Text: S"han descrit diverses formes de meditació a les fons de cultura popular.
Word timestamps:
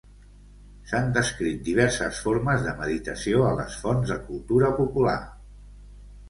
S"han 0.85 1.11
descrit 1.17 1.59
diverses 1.67 2.21
formes 2.29 2.63
de 2.69 2.73
meditació 2.79 3.45
a 3.51 3.53
les 3.61 3.77
fons 3.83 4.15
de 4.15 4.19
cultura 4.31 4.73
popular. 4.81 5.17